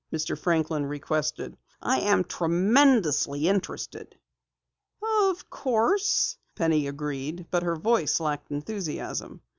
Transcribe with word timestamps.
Mr. 0.11 0.35
Franklin 0.35 0.83
requested. 0.83 1.55
"I 1.79 1.99
am 1.99 2.23
tremendously 2.23 3.47
interested." 3.47 4.17
"Of 5.03 5.47
course," 5.51 6.37
Penny 6.55 6.87
agreed, 6.87 7.45
but 7.51 7.61
her 7.61 7.75
voice 7.75 8.19
lacked 8.19 8.49
enthusiasm. 8.49 9.41